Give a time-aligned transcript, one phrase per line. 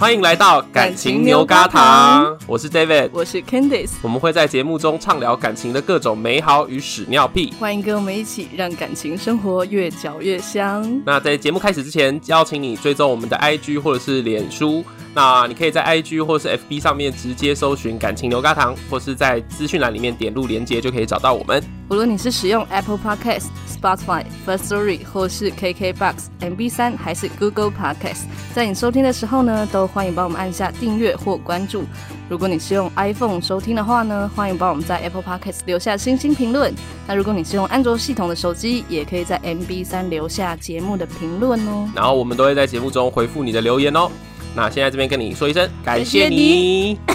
[0.00, 11.02] 欢迎来到感情牛轧糖，我是 David，我是 Candice，我们会在节目中畅聊感情的各种美好与屎尿屁，欢迎跟我们一起让感情生活越嚼越香。
[11.04, 14.82] 那在节目开始之前，邀请你追踪我们的 IG 或者是脸书。
[15.12, 21.62] 那你可以在 IG 或是 FB 上面直接搜寻“感情牛轧糖”，或是在资讯栏里面点入连接就可以找到我们。
[21.90, 31.82] 无论你是使用 Apple Podcast、Spotify、First Story 或是 KKBox、MB3 还是 Google Podcast，在你收听的时候呢，都欢迎帮我们按下订阅或关注。
[32.28, 36.72] 如果你是用 iPhone 收听的话呢，欢迎帮我们在 Apple Podcast 留下星星评论。
[37.08, 41.90] 那如果你是用安卓系统的手机，也可以在 MB3 留下节目的评论哦。
[41.92, 44.08] 然后我们都会在节目中回复你的留言哦。
[44.56, 46.98] 那现在这边跟你说一声感谢你。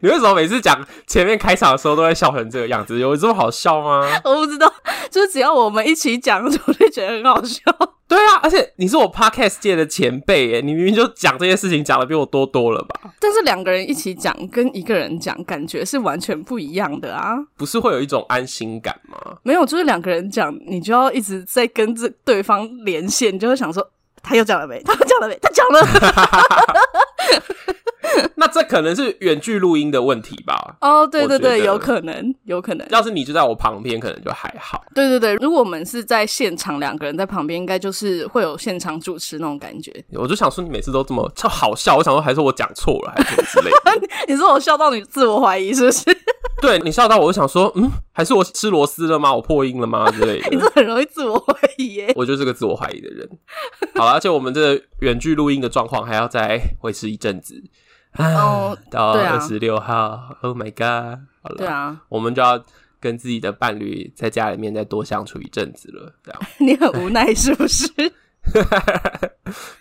[0.00, 2.98] 你为什么每次讲前面开场的时候都在笑成这个样子？
[3.00, 4.08] 有这么好笑吗？
[4.24, 4.72] 我不知道，
[5.10, 7.60] 就是只要我们一起讲，我就觉得很好笑。
[8.06, 13.12] 对啊，而且你是我 podcast 界的前辈耶，你明明就讲这些事情讲的比我多多了吧？
[13.18, 17.34] 但是两个人一起讲跟一个人讲，感觉是完全不一样的啊！
[17.56, 19.18] 不是会有一种安心感吗？
[19.42, 23.90] 没有，就是两个人讲，你就要一直在跟这对方连线，你就会想说。
[24.22, 24.80] 他又讲了没？
[24.84, 25.38] 他又讲了没？
[25.40, 25.80] 他讲了。
[28.36, 30.76] 那这可能是远距录音的问题吧？
[30.80, 32.86] 哦，对对对，有可能，有可能。
[32.90, 34.82] 要是你就在我旁边，可能就还好。
[34.94, 39.92] 对对对，如果我们是在现场，两个人在旁边，应该就是会有现场主持那种感觉。
[40.12, 44.08] 我就想说，你每次都这么超好笑，我想说，还是我讲错了，还是什么之类的。
[44.28, 46.04] 你说我笑到你自我怀疑是不是？
[46.62, 49.34] 对，你笑到我，就想说，嗯，还是我吃螺丝了吗？
[49.34, 50.10] 我破音了吗？
[50.10, 50.48] 之类的。
[50.54, 52.12] 你这很容易自我怀疑耶。
[52.16, 53.28] 我就是个自我怀疑的人。
[53.94, 57.62] 好了，而且我们这个远距录音的状况还要再维持一阵子。
[58.18, 61.20] 哦，到二十六号，啊，Oh my God！
[61.42, 62.60] 好了，对啊，我们就要
[62.98, 66.12] 跟自己的伴侣在家里面再多相处一阵子了。
[66.24, 67.86] 这样， 你很无奈是不是？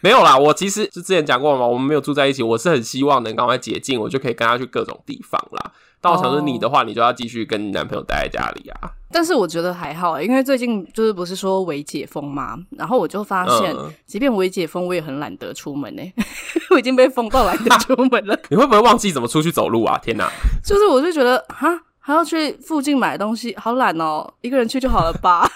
[0.02, 5.72] 没有啦，我其实是之前讲过嘛，我们没有住在一起，我是很希望能赶快解禁，我就可以跟他去各种地方啦。
[6.00, 8.92] 但我想说，你的话，你就要继续跟你男朋友待在家里啊。
[9.10, 16.02] 但是我觉得还好，因为最近就是不是说微解封嘛，然后我就发现，嗯、即便微解封，我也很懒得出门呢。
[16.70, 18.38] 我已经被封到懒得出门了。
[18.50, 19.98] 你会不会忘记怎么出去走路啊？
[19.98, 20.30] 天哪！
[20.64, 21.68] 就是我就觉得，哈，
[22.00, 25.50] 还要去附近买东西，好懒哦，一个人去就好了吧。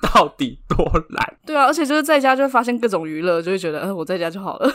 [0.00, 1.36] 到底多懒？
[1.46, 4.72] 对啊，而且就是在家就会发现各种娱乐，就会觉得，嗯，我在家就好了。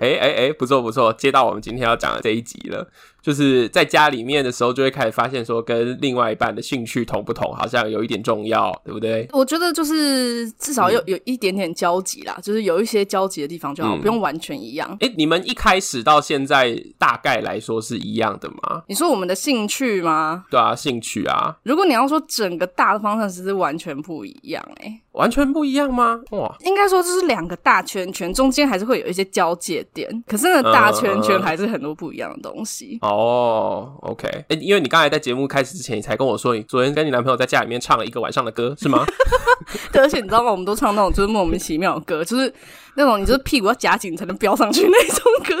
[0.00, 2.88] 哎哎哎，不错不错，接到我们今天要讲的这一集了。
[3.22, 9.28] 就是在家里面的时候，就会开始发现说，跟另外一半的兴趣同不同，好像有一点重要，对不对？
[9.32, 14.88] 我觉得就是至少有有一点点交集啦，嗯、就是有一些交集的地方就好，嗯、不用完全一样。
[15.00, 18.82] 哎、欸，你们一开始到现在大概来说是一样的吗？
[18.86, 20.44] 你说我们的兴趣吗？
[20.50, 21.56] 对啊，兴趣啊。
[21.64, 26.20] 如果你要说整个大的方向，其实完全不一样、欸，哎，完全不一样吗？
[26.30, 32.98] 哇，应该说就是两个大圈圈，中间还是会有一些交界点，可是那个大圈圈还是很多不一样的东西。
[33.02, 33.92] 嗯、哦。
[34.02, 39.04] OK，哎、欸，因为你刚才在节目开始之前，你才跟我说，你昨天跟你男朋友在家里面唱了一个晚上的歌，是吗？
[39.92, 40.50] 对，而且你知道吗？
[40.50, 42.52] 我们都唱那种就是莫名其妙的歌，就是
[42.94, 45.54] 那种你就是屁股要夹紧才能飙上去那种歌。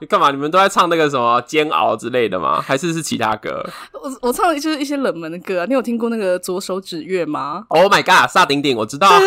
[0.00, 0.30] 你 干嘛？
[0.30, 2.60] 你们都在唱那个什么煎熬之类的吗？
[2.60, 3.64] 还是是其他歌？
[3.92, 5.66] 我我唱的就是一些冷门的歌啊。
[5.66, 9.08] 你有听过那个左手指月吗？Oh my god，萨顶顶，我知道、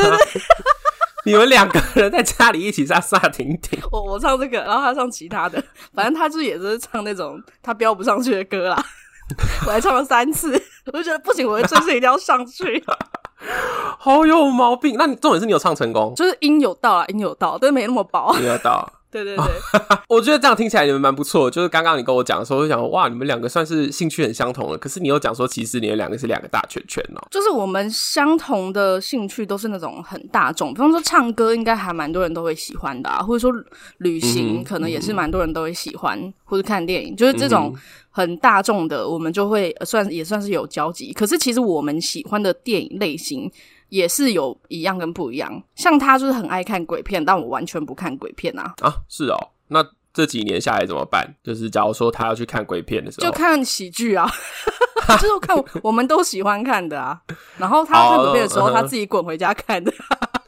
[1.26, 8.86] 你们两个人在家里一起唱萨顶顶，我我唱这个，然后他唱其他的，反正他就也是唱那种他飙不上去的歌啦。
[9.66, 10.52] 我还唱了三次，
[10.88, 12.84] 我就觉得不行，我这次一定要上去。
[13.98, 14.96] 好有毛病！
[14.98, 18.36] 那你重点是你有唱成功，就是音有到啦，音有到，但是没那么薄。
[18.38, 18.92] 音有到。
[19.12, 19.46] 对对对，
[20.08, 21.52] 我觉得这样听起来你们蛮不错。
[21.52, 24.78] 就是刚刚你跟我讲的时候，我就想说哇，你们两个算是兴趣很相同了。
[24.78, 27.22] 可是你又讲说，其实你们两个是两个大圈圈哦。
[27.30, 33.22] 就是我们相同的兴趣都是那种很大众，比方说唱歌，应该还蛮多人都会喜欢的啊。
[33.22, 33.52] 或者说
[33.98, 37.76] 旅行，可能也是蛮多人都会喜欢，或者看电影，就是这种
[38.10, 41.12] 很大众的，我们就会算也算是有交集。
[41.12, 43.52] 可是其实我们喜欢的电影类型。
[43.92, 48.74] 也是有一样跟不一样，像他就是很爱看鬼片，但我完全不看鬼片啊。
[48.82, 51.36] 啊，是哦，那这几年下来怎么办？
[51.44, 54.32] 就是假如说他要去看鬼片的时候，就看喜剧啊，
[55.20, 57.20] 就是看我们都喜欢看的啊。
[57.58, 59.92] 然后他看鬼片的时候，哦、他自己滚回家看的。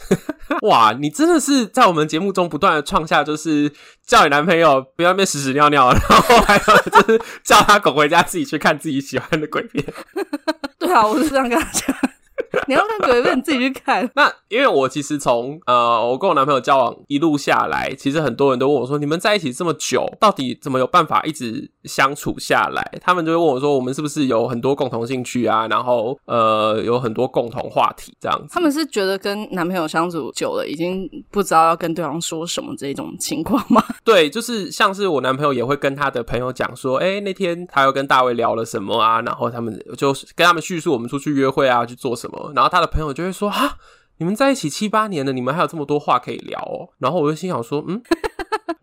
[0.63, 3.69] 哇，你真的是在我们节目中不断的创下，就是
[4.05, 9.83] 叫你男朋友不要那边屎屎尿尿，然后还有就是叫他滚回家自己去看自己喜欢的鬼片。
[10.79, 11.95] 对啊，我是这样跟他讲。
[12.67, 14.09] 你要看鬼片，你自己去看。
[14.15, 22.81] 那因为我其实从呃，我跟我男朋友交往一路下来，其实很多人都问我说，你们在一起这么久，到底怎么有办法一直相处下来？
[23.01, 25.67] 他们就会问我说，我们是不是有很多共同兴趣啊？
[25.67, 28.47] 然后呃，有很多共同话题这样子。
[28.53, 33.83] 他们是觉得跟男朋友相处久了，已经不知道要跟对方说什么这一种情况吗？
[34.03, 39.21] 对，就是像是我男朋友也会跟他的朋友讲说，哎、欸，那天他又跟大卫聊了什么啊？
[39.21, 42.51] 然后他们就跟他们叙述我们出去约会啊，去做什么。
[42.55, 43.77] 然后他的朋友就会说：“啊，
[44.17, 48.01] 你们在一起七八年了，你们还有这么多话可以聊哦。”然后我就心想说：“嗯，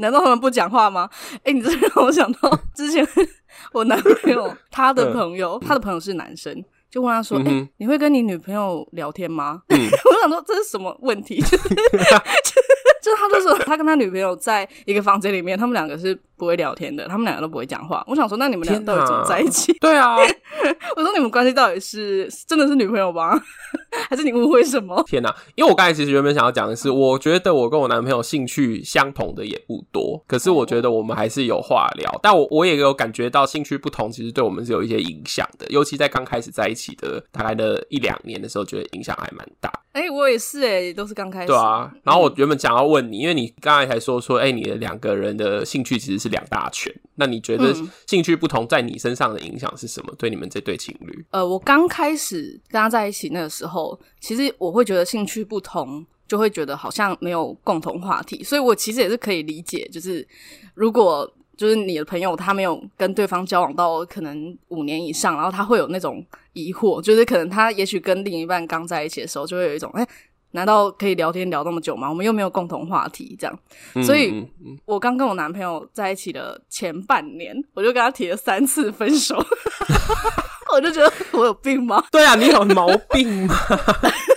[0.01, 1.09] 难道他们不讲话吗？”
[1.45, 3.07] 哎，你这让我想到之前
[3.73, 11.41] 我男朋友他的朋友，他的朋友是男生，就问他说：“哎、嗯，你会跟你女朋友聊天吗？”嗯、 我想说这是什么问题？
[11.41, 11.69] 就是，
[13.03, 16.19] 就他就说他跟他女朋友在一个房间里面，他们两个是。
[16.41, 18.03] 不会聊天的，他们两个都不会讲话。
[18.07, 19.75] 我想说，那你们俩到底怎么在一起？
[19.79, 20.17] 对啊，
[20.97, 23.39] 我说你们关系到底是真的是女朋友吗？
[24.09, 25.05] 还是你误会什么？
[25.07, 25.29] 天哪！
[25.55, 32.19] 因为我刚才其实原本想要讲的是，我觉得我跟我男朋友兴趣相同的也不多，可是我觉得我们还是有话聊。
[32.23, 35.67] 但我我也有感觉到兴趣不同，其实对我们是有一些影响的。
[35.69, 39.71] 尤其在刚开始在一起的大概的一两年的时候，觉得影响还蛮大。
[39.93, 41.49] 哎、欸，我也是、欸，哎，都是刚开始。
[41.49, 46.31] 对啊，然后我原本想要问你，因为你刚才才说说，哎、欸，你的两个人的兴趣其实是。
[46.31, 47.75] 两大圈，那你觉得
[48.07, 50.15] 兴趣不同在你身上的影响是什么？
[50.17, 51.27] 对你们这对情侣？
[51.31, 60.25] 呃，我刚开始跟他在一起那个时候，其实我会觉得兴趣不同，就会觉得好像没有共同话题，所以我其实也是可以理解，就是
[60.75, 61.29] 如果
[61.61, 66.25] 就是你的朋友他没有跟对方交往到可能五年以上，然后他会有那种
[66.55, 70.03] 疑惑，就是可能他也许跟另一半刚在一起的时候，就会有一种哎。
[70.03, 70.09] 欸
[70.53, 72.09] 难道可以聊天聊那么久吗？
[72.09, 73.57] 我们又没有共同话题，这样。
[73.95, 74.45] 嗯、所以，
[74.85, 79.37] 我刚跟我男朋友在一起的前半年，我就跟他提了三次分手。
[80.75, 82.05] 我就觉得我有病吗？
[82.11, 83.55] 对啊，你有毛病吗？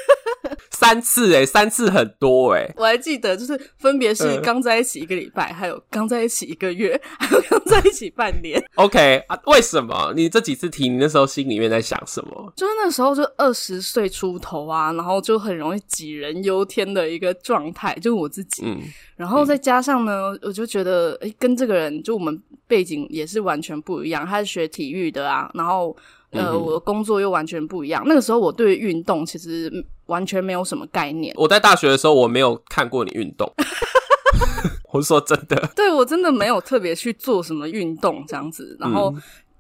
[0.84, 8.62] 三次哎、欸、三次很多哎、欸、我还记得，就是分别是刚在一起一个礼拜，嗯、还有刚在一起一个月， 还有刚在一起半年。
[8.76, 9.40] OK 啊？
[9.46, 10.12] 为什么？
[10.16, 12.54] 你这几次提，你那时候心里面在想什么？
[12.56, 18.64] 就是那时候就二十岁出头啊，然后就很容易杞人忧天的一个状态，就是我自己。
[18.66, 18.82] 嗯，
[19.16, 25.96] 然后再加上呢，我就觉得，诶、欸、跟这个人就我们背景也是完全不一样，他是学体育的啊，然后。
[26.36, 28.04] 呃，我的工作又完全不一样。
[28.08, 29.72] 那个时候，我对运动其实
[30.08, 31.34] 完全没有什么概念。
[31.38, 33.52] 我在大学的时候，我没有看过你运动。
[34.92, 38.78] 我是说真的，对，我真的没有特别去做什么运动这样子。
[38.80, 39.14] 然后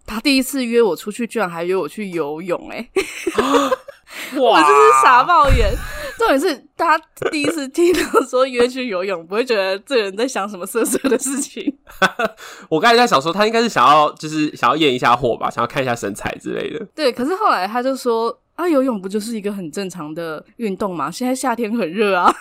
[0.05, 2.89] 他第一次约我出去，居然还约我去游泳，欸，哎。
[4.37, 4.73] 我真是
[5.03, 5.73] 傻爆眼，
[6.19, 6.95] 重点是他
[7.31, 11.75] 第一次听到说约去游泳，不会觉得这个人在想什么色色的事情。
[12.69, 16.85] 我刚才在想说，他应该是想要就是想要验一下货吧，想要看一下身材之类的。
[16.93, 21.09] 对，可是后来他就说啊，游泳不就是一个很正常的运动吗？
[21.09, 22.33] 现在夏天很热啊。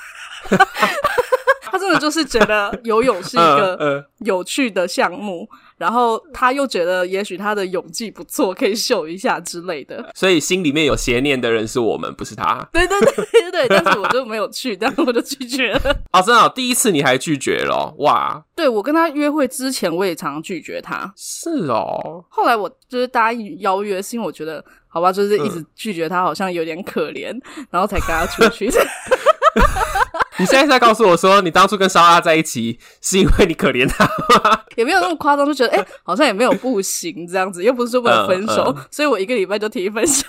[1.65, 5.49] 他真的就是觉得游泳是一个有趣的项目。
[5.79, 10.13] 然后他又觉得，也许他的泳技不错，可以秀一下之类的。
[10.15, 12.65] 所以心里面有邪念的人是我们，不是他。
[12.73, 15.97] 对对对对对，但是我就没有去，但是我就拒绝了。
[16.13, 17.93] 哦，真的，第一次你还拒绝了？
[17.99, 18.45] 哇！
[18.55, 21.13] 对，我跟他约会之前，我也常常拒绝他。
[21.17, 22.25] 是哦。
[22.29, 28.71] 后来我就是答应邀约，是因为我觉得，好吧，就是一直拒绝他，好像有点可怜，嗯、然后才跟他出去。
[30.39, 34.61] 你现在是在告诉我说，你当初跟莎拉在一起是因为你可怜他吗？
[34.77, 40.25] 也没有那么夸张，就觉得哎、欸， 好像也没有不行这样子，又不是说不能分手，嗯嗯、所以我一个礼拜就提分手。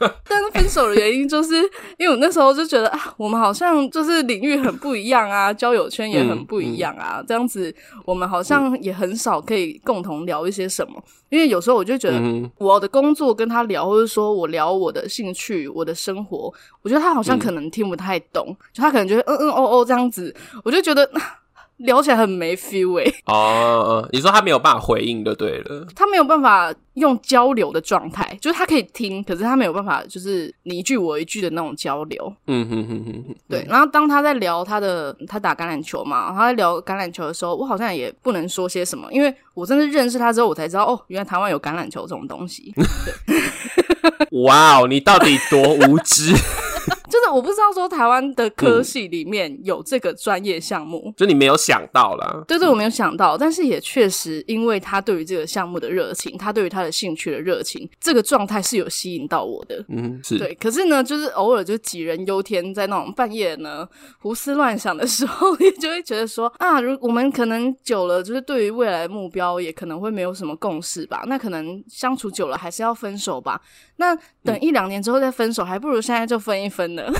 [0.26, 1.56] 但是分手的原因就是
[1.98, 11.02] 因为我那时候就觉得啊，我们好像就是领域很不一样啊，交友圈也很不一样啊，这样子我们好像也很少可以共同聊一些什么。
[11.28, 12.20] 因为有时候我就觉得
[12.58, 16.52] 我的工作跟他聊，或者说我聊我的兴趣、我的生活，
[16.82, 21.08] 我觉得他好像可能听不太懂，嗯、就他可能觉得嗯嗯哦哦这样子，我就觉得。
[21.80, 23.14] 聊起来很没 feel 哎、欸！
[23.26, 32.32] 哦，你说他没有办法回应就对了，他没有办法用交流的状态，就是他可以听，可是他没有办法，就是你一句我一句的那种交流。
[32.46, 33.64] 嗯哼哼哼哼，对。
[33.68, 42.74] 然后当他在聊他的，他打橄榄球嘛，他在聊橄榄球的时候，我好像也不能说些什么，因为我真的认识他之后，我才知道哦，原来台湾有橄榄球这种东西。
[44.44, 46.34] 哇哦，你到底多无知？
[47.30, 52.42] 就是我不知道说台湾的科系里面有这个专业项目，嗯，就你没有想到啦。
[52.48, 59.84] 对对，我没有想到，但是也确实，因为他对于这个项目的热情，他对于他的兴趣的热情，这个状态是有吸引到我的。
[59.88, 60.54] 嗯，是对。
[60.56, 71.22] 可是呢，就是偶尔就杞人忧天，在那种半夜呢胡思乱想的时候，你就会觉得说啊，如我们可能久了，就是对于未来的目标也可能会没有什么共识吧。
[71.26, 73.60] 那可能相处久了，还是要分手吧。
[74.00, 77.04] 那等一两年之后再分手，嗯、还不如现在就分一分呢。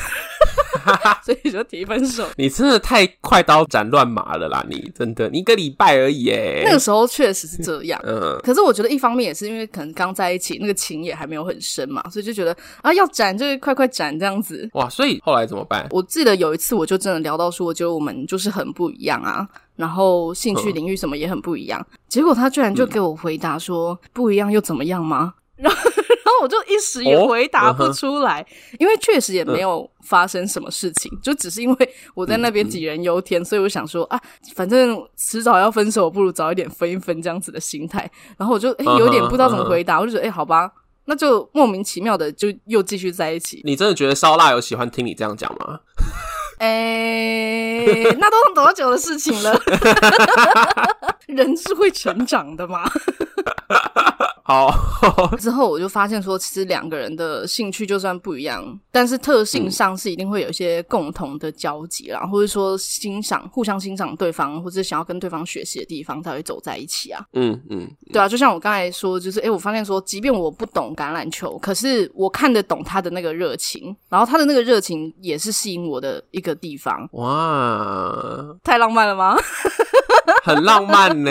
[1.22, 2.26] 所以就提分手。
[2.36, 4.64] 你真的太快刀斩乱麻了啦！
[4.68, 6.62] 你真的，你一个礼拜而已诶。
[6.64, 8.00] 那个时候确实是这样。
[8.06, 8.40] 嗯。
[8.42, 14.66] 可是我觉得一方面也是因为可能刚在一起，那个情也还没有很深嘛，所以就觉得啊，要斩就快快斩这样子。
[14.72, 14.88] 哇！
[14.88, 15.86] 所以后来怎么办？
[15.90, 19.46] 我记得有一次我就真的聊到说，我觉得我们就是很不一样啊，
[19.76, 21.84] 然后兴趣领域什么也很不一样。
[21.92, 25.76] 嗯、结果他居然就给我回答说：“嗯、不一样又怎么样吗？”然后。
[26.30, 34.20] 然后我就一时也回答不出来，哦嗯、因为确实也没有发生什么事情，嗯、就只是因为我在那边杞人忧天，所以我想说啊，
[34.54, 38.08] 反正迟早要分手，不如早一点分一分这样子的心态。
[38.38, 40.00] 然后我就诶有点不知道怎么回答，uh uh.
[40.02, 40.70] 我就觉得诶好吧，
[41.06, 43.60] 那就莫名其妙的就又继续在一起。
[43.64, 45.80] 你真的觉得烧腊有喜欢听你这样讲吗？
[46.60, 49.58] 诶，那都多久的事情了？
[51.26, 52.90] 人是会成长的嘛。
[54.50, 67.24] 好， 之后我就发现说，其实两个人的兴趣就算不一样，但是特性上是一定会有一些共同的交集啦，嗯、或者说欣赏、互相欣赏对方，或者想要跟对方学习的地方才会走在一起啊。
[67.34, 77.08] 嗯嗯，嗯对啊，就像我刚才说，就是哎、欸，我发现说，即便我不懂橄榄球，可是我看得懂他的那个热情，然后他的那个热情也是吸引我的一个地方。
[77.12, 79.36] 哇，太浪漫了吗？
[80.42, 81.30] 很浪漫呢，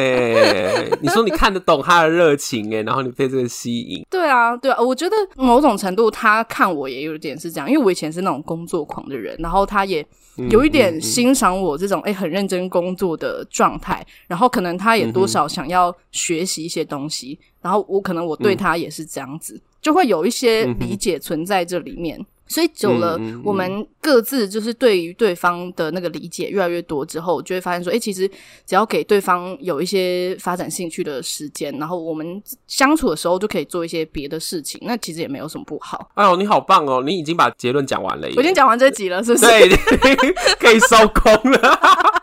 [1.01, 4.05] 你说你看得懂他的热情诶，然后你被这个吸引。
[4.09, 10.05] 对啊，对啊，我觉得某种程度他看我也有点是这样，因为我以前是那种工作狂的人，然后他也
[10.49, 22.23] 有一点欣赏我这种诶、嗯嗯嗯欸、很认真工作的状态，然后可能他也多少想要学习一些东西，然后我可能我对他也是这样子，嗯、就会有一些理解存在这里面。
[22.49, 28.27] 所以久了，我们各自就是对于对方的那个理解越来越多之后，就会发现说，哎，其实
[28.65, 36.09] 只要给对方有一些发展兴趣的时间，然后我们相处的时候就可以做一些别的事情，那其实也没有什么不好。
[36.15, 37.03] 哎呦，你好棒哦！
[37.05, 39.45] 你已经把结论讲完了耶，我已经讲完这集了，是不是？
[39.45, 39.69] 对，
[40.59, 41.79] 可以收工了。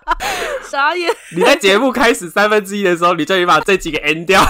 [0.69, 1.09] 傻眼！
[1.37, 4.45] 你在节目开始三分之一的时候，你就已经把这集给 end 掉。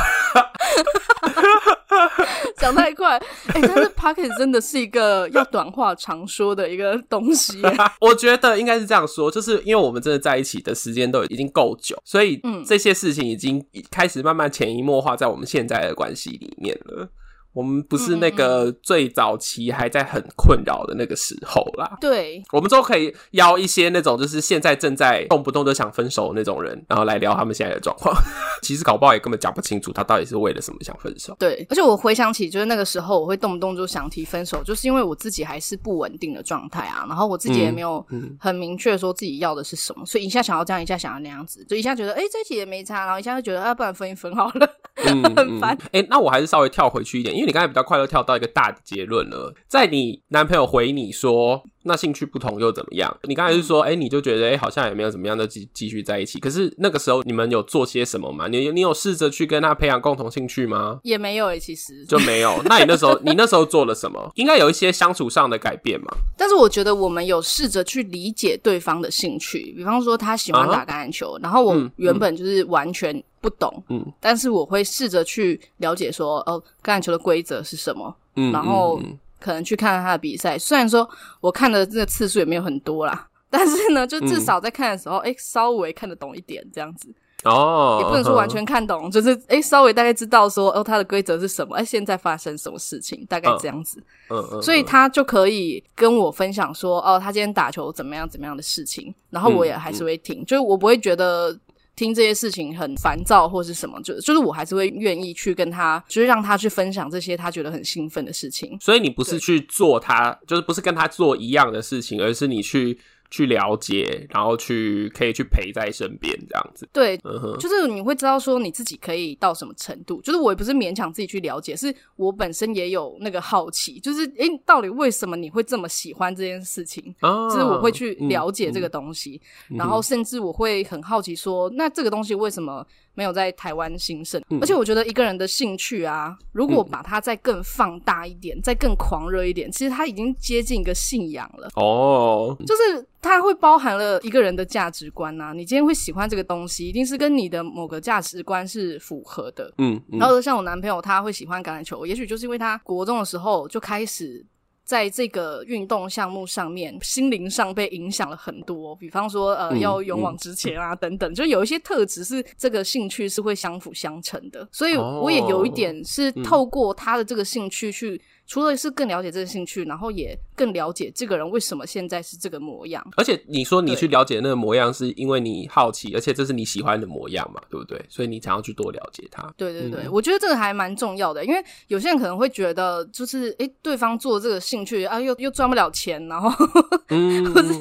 [2.58, 3.16] 讲太快，
[3.48, 7.60] 哎、欸，但是 Pocket 真的是一个要短话长说的一个东西。
[8.00, 17.08] 我觉得应该是这样说，就是因为我们真的在一起的时间都已经够久，所以这些事情已经开始慢慢潜移默化在我们现在的关系里面了。
[17.56, 21.96] 我们不是那个最早期还在很困扰的那个时候啦。
[21.98, 28.14] 对，我们都可以邀一些那种就是现在正在动不动就想分手的那种人，然后来聊他们现在的状况。
[28.60, 31.34] 其实搞不好也根本讲不清楚他到底是为了什么想分手。
[31.38, 38.04] 对，而且我回想起就是那个时候，我会动不动就想提分手，就是因为我自己还是不稳定的状态啊，然后我自己也没有
[38.38, 44.68] 很明确说自己要的是什么，所以一下想要这样，一下想要那样子，就一下觉得哎、欸、这一起也没差，然后一下就觉得啊不然分一分好了，
[45.06, 45.74] 嗯、 很烦。
[45.84, 47.45] 哎、欸，那我还是稍微跳回去一点，因为。
[47.46, 53.16] 你刚才比较快就跳到一个大的结论了，在你男朋友回你说，那兴趣不同又怎么样？
[53.22, 56.38] 你刚才是说，哎、欸，你就觉得，哎、欸，好像也没有怎么样，就继继续在一起。
[56.40, 58.48] 可是那个时候你们有做些什么吗？
[58.48, 60.98] 你你有试着去跟他培养共同兴趣吗？
[61.04, 62.60] 也没有诶、欸，其实就没有。
[62.64, 64.30] 那你那时候你那时候做了什么？
[64.34, 66.06] 应该有一些相处上的改变嘛。
[66.36, 78.98] 但是我觉得我们有试着去理解对方的兴趣，比方说他喜欢打橄榄球，啊、然后我原本就是完全不懂，嗯，但是我会试着去了解说，哦，橄榄球的规则是什么，嗯，然后。
[79.00, 81.08] 嗯嗯可能去看看他的比赛，虽然说
[81.40, 87.08] 我看的这个次数也没有很多啦， 但是呢，就至少在看的时候，诶、嗯欸、稍微看得懂一点这样子。
[87.44, 94.02] 哦，也不能说完全看懂，嗯、就是诶、欸、稍微大概知道说，哦，它的规则是什么，诶、欸、现在发生什么事情，大概这样子。
[94.30, 101.56] 嗯嗯，嗯所以他就可以跟我分享说，哦，他今天打球怎么样怎么样的事情，然后我也还是会听，就是我不会觉得。
[101.96, 108.78] 听这些事情很烦躁或是什么，就就是我还是会愿意去跟他，就是让他去分享这些他觉得很兴奋的事情。
[108.80, 112.96] 所以你不是去做他，就是不是跟他做一样的事情，而是你去。
[113.30, 116.88] 去了解，然后去可以去陪在身边这样子。
[116.92, 120.20] 对，嗯，就是你会知道说你自己可以到什么程度。
[120.20, 127.14] 就是我也不是勉强自己去了解，是我本身也有那个好奇，就是诶，到底为什么你会这么喜欢这件事情？
[127.20, 132.86] 啊，就是我会去了解这个东西，然后甚至我会很好奇说，那这个东西为什么？
[133.16, 134.40] 没有在台湾兴盛。
[134.50, 141.68] 嗯、而且我觉得一个人的兴趣啊，如果把它再更放大一点，嗯、再更狂热一点，其实它已经接近一个信仰了。
[141.74, 145.52] 哦，就是它会包含了一个人的价值观啊。
[145.52, 149.72] 你今天会喜欢这个东西，一定是跟你的某个价值观是符合的。
[149.78, 154.44] 嗯，嗯然后像我男朋友，他会喜欢橄榄球，也许就是因为他国中的时候就开始。
[154.86, 158.94] 在这个运动项目上面，心灵上被影响了很多。
[158.94, 164.66] 比方说，呃，嗯、要勇往直前啊，嗯、等等，就有一些特质是这个兴趣是会相辅相成的。
[164.70, 168.18] 所以我也有一点是透过他的这个兴趣去。
[168.48, 173.04] 除了是更了解这个兴趣，然后也更了解这个人为什么现在是这个模样。
[173.16, 178.00] 而且你说你去了解那个模样，是因为你好奇，而且这是你喜欢的模样嘛，对不对？
[178.08, 179.52] 所以你想要去多了解他。
[179.56, 186.50] 对对对，嗯、我觉得这个还蛮重要的，因为有些人可能会觉得，就是诶，对方做这个兴趣啊，又又赚不了钱，然后，
[187.08, 187.78] 嗯，或是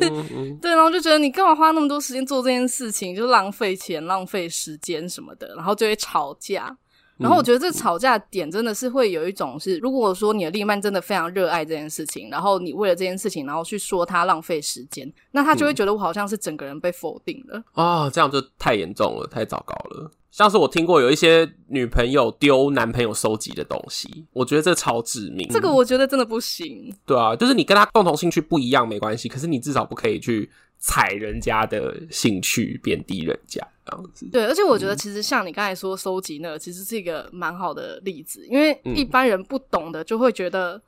[0.61, 6.75] 对，然后就觉得你干嘛花那么多时间做这件事情，就浪费钱、浪费时间什么的，然后就会吵架。
[7.17, 17.57] 然后我觉得这吵架点真的是会有一种是，如果说你的另一半真的非常热爱这件事情，然后你为了这件事情，然后去说他浪费时间，那他就会觉得我好像是整个人被否定了。
[17.73, 20.11] 啊、嗯哦，这样就太严重了，太糟糕了。
[20.29, 25.47] 像是我听过有一些女朋友丢男朋友收集的东西，我觉得这超致命。
[25.49, 26.93] 这个我觉得真的不行。
[27.05, 33.65] 对啊，就是你跟他共同兴趣不一样没关系，可是你至少不可以去踩人家的兴趣，贬低人家。
[33.85, 34.27] 这样子。
[34.31, 40.81] 对，而且我觉得其实像你刚才说收集那个，其实是一个蛮好的例子，因为一般人不懂的就会觉得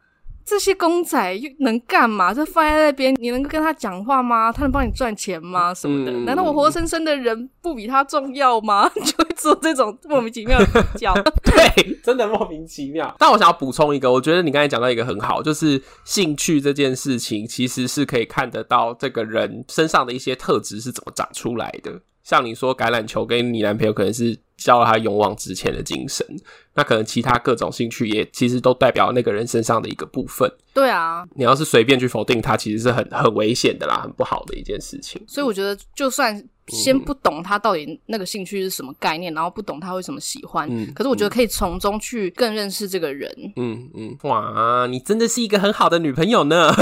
[0.46, 2.34] 这些公仔又能干嘛？
[2.34, 4.50] 就放在那边，你能跟他讲话吗？
[4.52, 5.74] 他能帮你赚钱吗？
[5.74, 6.12] 什么的？
[6.20, 8.88] 难道我活生生的人不比他重要吗？
[8.96, 11.14] 就会做这种莫名其妙的比较。
[11.44, 13.14] 对， 真的莫名其妙。
[13.20, 22.00] 但我想要补充一个，我觉得你刚才讲到一个很好，就是兴趣这件事情，其实是可以看得到这个人身上的一些特质是怎么长出来的。
[22.28, 26.28] 像你说橄榄球跟你男朋友可能是教了他勇往直前的精神，
[26.74, 30.52] 那可能其他各种兴趣也其实都代表那个人身上的一个部分。
[30.74, 35.24] 对啊，你要是随便去否定他，其实是很很危险的啦，很不好的一件事情。
[35.26, 43.32] 所以我觉得，就算先不懂他到底那个兴趣是什么概念，嗯、然后不懂他为什么喜欢，嗯、可是我觉得可以从中去更认识这个人。
[43.56, 46.74] 嗯嗯，哇，你真的是一个很好的女朋友呢。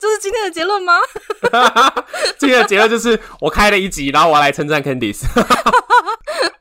[0.00, 0.94] 这是今天的结论吗？
[2.38, 5.24] 今天的结论就是我开了一集，然后我要来称赞 Candice。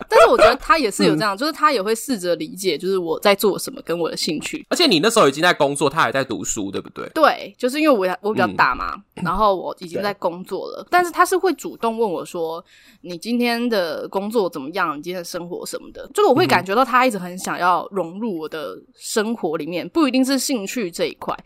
[0.10, 4.66] 但是我觉得他也是有这样，嗯、就是他也会试着理解，就是我在做什么跟我的兴趣。
[4.70, 7.08] 而且你那时候已经在工作，他还在读书，对不对？
[7.14, 10.88] 对，就是因为我我比较大嘛，嗯、然后我已经在工作了。
[10.90, 12.64] 但是他是会主动问我说
[13.02, 14.98] ：“你今天的工作怎么样？
[14.98, 21.38] 你今天的生活什么的？”就是我会感觉到他一直很想要融入我的生活里面，不一定是兴趣这一块。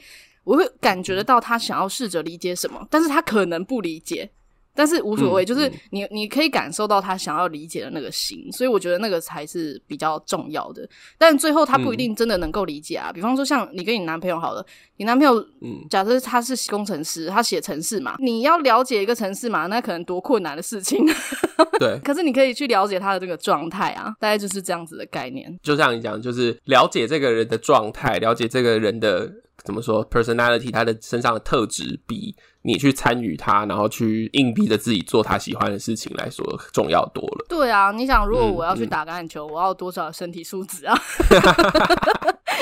[0.44, 4.30] 我会感觉得到他想要试着理解什么，但是他可能不理解，
[4.74, 10.88] 但是无所谓，嗯、就是你你可以感受到他想要理解的那个心，所以我觉得那个才是比较重要的。
[11.18, 13.12] 但最后他不一定真的能够理解啊。
[13.12, 14.66] 嗯、比方说像你跟你男朋友好了，
[14.98, 21.06] 你男朋友，嗯，假设他是工程师，他写程式嘛，你要了解一个程式嘛，那可能多困难的事情。
[21.78, 25.60] 对，可是你可以去了解他的这个状态啊，大概就是这样子的概念。
[25.62, 29.32] 就像你讲，就是了解这个人的状态，了解这个人的。
[29.64, 37.46] 怎么说？personality，他的身上的特质比你去参与他，然后去硬逼着自己做他喜欢的事情来说重要多了。
[37.50, 40.96] 对啊，你想，如果我要去打橄榄球，嗯、我要多少身体素质啊？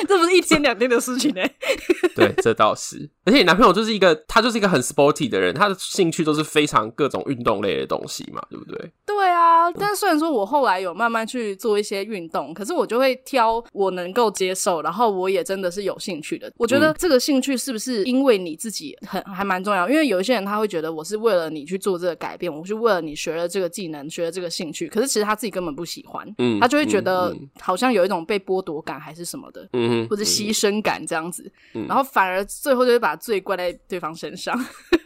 [0.07, 1.55] 这不是一天两天的事情呢、欸。
[2.15, 3.09] 对，这倒是。
[3.25, 8.91] 而且你男朋友就是一个，他就是一个很 sporty 的人，他的兴趣都是非常各种运动类的东西嘛，对不对？
[9.05, 9.69] 对啊。
[9.71, 16.49] 但虽然说我后来有慢慢去做一些运动，可是我就会挑我能够接受，然后我也真的是有兴趣的。
[16.55, 19.88] 我觉得这个兴趣是不是因为你自己很还蛮重要？
[19.89, 30.07] 因为有一些人他会觉得我是为了你去做这个改变，我是为了你学了这个技能，学了这个兴趣，可是其实他自己根本不喜欢，嗯，他就会觉得好像有一种被剥夺感还是什么的，嗯。
[30.09, 34.57] 或者牺牲感这样子，嗯、然后反而最后就会把罪怪在对方身上。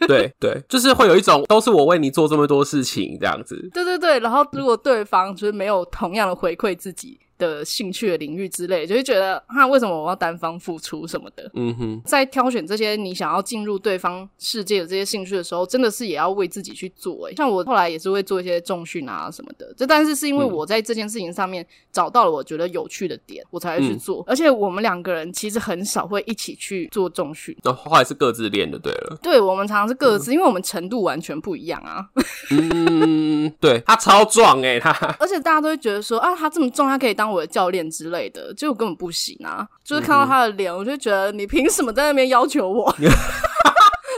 [0.06, 3.68] 对对，就是会有一种都是我为你做这么多事情这样子。
[3.72, 7.18] 对对对，然后如果对方就是没有同样的回馈自己。
[7.38, 11.50] 的兴趣的领域之类，就会觉得啊，为什么我要单方付出什么的？
[11.54, 17.28] 嗯哼，在挑选这些你想要进入对方世界的这些兴趣的时候，真的是也要为自己去做。
[17.28, 24.22] 哎，像我后来也是会做一些重训啊什么的，这但是是因为我在这件事情上面找到了我觉得有趣的点，我才会去做。
[24.22, 29.18] 嗯、而且我们两个人其实很少会一起去做重训，那后来是各自练的对了。
[29.22, 32.06] 对，我们常常是各自，嗯、因为我们程度完全不一样啊。
[32.50, 39.66] 嗯，对，他超壮诶，他， 而且大家都会觉得说啊，他这么重，他可以当我的教练之类的，结果根本不行啊！
[39.84, 42.90] 就是看到他的脸，我就觉得你凭什么在那边要求我？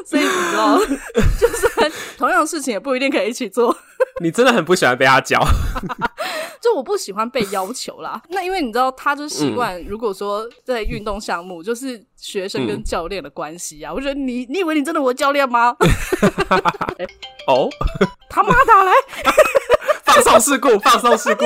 [0.04, 0.78] 所以你知道，
[1.40, 3.76] 就是同样的事情也不一定可以一起做。
[4.22, 5.44] 你真的很不喜欢被他教。
[6.60, 8.20] 就我不喜欢被要求啦。
[8.28, 13.92] 那因为你知道，他就习惯，如果说在运动项目，就是学生跟教练的关系啊。
[13.92, 15.76] 我觉得你，你以为你真的我教练吗？
[17.46, 17.68] 哦，
[18.28, 18.92] 他妈打来，
[20.04, 21.44] 放送事故，放送事故，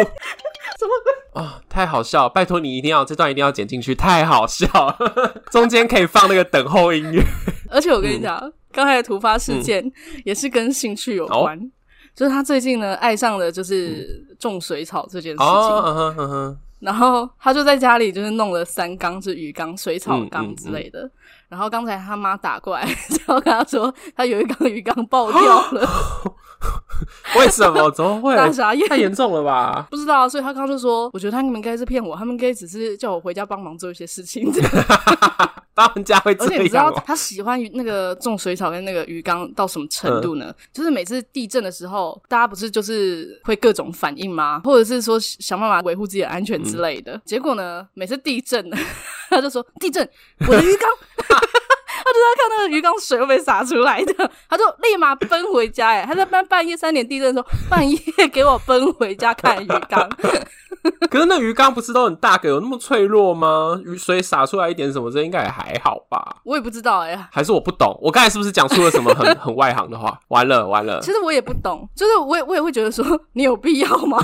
[0.81, 0.89] 怎
[1.37, 1.61] 么啊？
[1.69, 2.29] 太好笑！
[2.29, 5.43] 拜托你一定要这段一定要剪进去，太好笑了。
[5.53, 7.23] 中间可以放那个等候音乐。
[7.69, 9.93] 而且我跟你讲，刚才的突发事件
[10.25, 11.71] 也是跟兴趣有关。
[12.15, 21.01] 就是他最近呢，爱上了就是种水草这件事情，哦嗯哼嗯哼，然后他就在家里就是弄了三缸是鱼缸、水草缸之类的。
[21.01, 21.11] 嗯嗯嗯、
[21.51, 22.83] 然后刚才他妈打过来，
[23.27, 25.41] 然后跟他说他有一缸鱼缸爆掉
[25.73, 25.87] 了。
[27.37, 27.91] 为什么？
[27.91, 28.37] 怎么会？
[28.37, 29.87] 大傻眼，太严重了吧？
[29.91, 34.51] 不知道，所以他刚就说，我觉得他们应该是骗我，他们应该只是叫我回家帮忙做一些事情。
[35.75, 40.47] 他们家会这样，而且你知道他喜欢那个种水草跟那个鱼缸到什么程度呢？
[40.49, 44.61] 嗯、就是每次地震的时候，大家不是就是会各种反应吗？
[44.65, 47.13] 或者是说想办法维护自己的安全之类的。
[47.15, 48.71] 嗯、结果呢，每次地震，
[49.31, 50.07] 他就说地震，
[50.47, 50.91] 我的鱼缸。
[52.11, 54.13] 他就在看那个鱼缸水会被洒出来的，
[54.49, 55.89] 他就立马奔回家。
[55.91, 57.99] 哎，他在半半夜三点地震的时候，半夜
[58.33, 60.09] 给我奔回家看鱼缸。
[61.11, 63.79] 可是那鱼缸不是都很大个，有那么脆弱吗？
[63.85, 66.37] 雨水洒出来一点什么，这应该也还好吧？
[66.45, 67.97] 我也不知道哎、欸，还是我不懂？
[68.01, 70.19] 我刚才是不是讲出了什么很 很外行的话？
[70.29, 71.01] 完了完了！
[71.01, 74.19] 其实我也不懂，就是我也我也会觉得说，你有必要吗？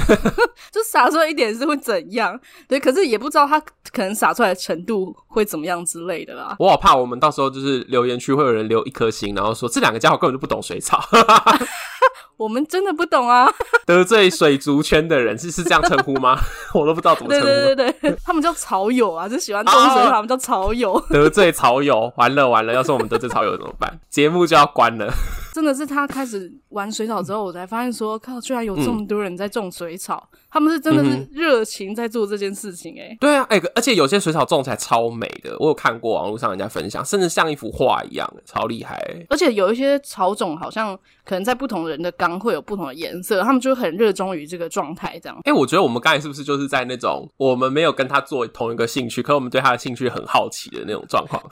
[0.72, 2.38] 就洒出来一点是会怎样？
[2.68, 3.60] 对，可是也不知道它
[3.92, 6.56] 可能洒出来的程度会怎么样之类的啦。
[6.58, 11.02] 我好怕我们到时候就是留言区会有人留一颗星，然后说这两个家伙根本就不懂水草。
[12.36, 13.50] 我们真的不懂啊！
[13.86, 16.38] 得罪水族圈的人是是这样称呼吗？
[16.74, 17.46] 我都不知道怎么称呼。
[17.46, 21.02] 对对对对，他们叫草友啊，就喜欢动水，他们叫草友。
[21.08, 23.98] 得罪草友，完了完了，要是我们得罪草友怎么办？
[24.10, 25.10] 节目就要关了。
[25.56, 30.28] 真的是他开始玩水草之后，我才发现说，靠，居然有这么多人在种水草。
[30.34, 33.16] 嗯、他们是真的是热情在做这件事情、欸，哎。
[33.18, 39.26] 对啊，哎、欸，而且有些水草种起来超美的，我有看过网络上人家分享，甚至像一幅画一样，超厉害、欸。
[39.30, 45.38] 而且有一些草种好像可能在不同人的缸会有不同的颜色，他们就很热衷于这个状态，这样。
[45.38, 51.42] 哎、欸，我觉得我们刚才是不是就是在那种我们没有跟他做同一个兴趣，可是我们对他的兴趣很好奇的那种状况？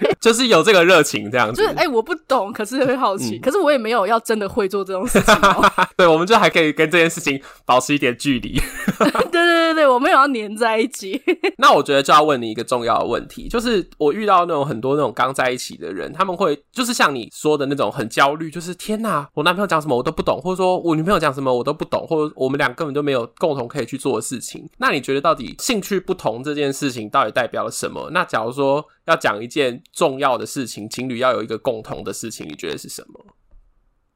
[0.00, 1.60] 对， 就是有这个热情这样子。
[1.60, 3.90] 就是哎、欸，我不懂，可是会好奇，嗯、可是我也没。
[3.90, 8.52] 没有要真的会做这种事情，喔， 对，我们就还可以跟这件事情保持一点距离。
[9.02, 11.20] 对对对对，我没有要黏在一起。
[11.58, 24.68] 那我觉得就要问你一个重要的问题，就是我遇到那种很多那种刚在一起的人，他们会就是像你说的那种很焦虑，就是天哪，我男朋友讲什么我都不懂，或者说我女朋友讲什么我都不懂，或者我们俩根本就没有共同可以去做的事情。
[24.78, 28.08] 那你觉得到底兴趣不同这件事情到底代表了什么？
[28.12, 33.20] 那假如说要讲一件重要的事情，情侣要有一个共同的事情，你觉得是什么？